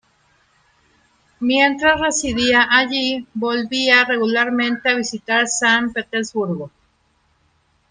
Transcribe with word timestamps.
Mientras 1.41 1.99
residía 2.01 2.67
allí, 2.71 3.27
volvía 3.35 4.03
regularmente 4.03 4.89
a 4.89 4.95
visitar 4.95 5.47
San 5.47 5.93
Petersburgo. 5.93 6.71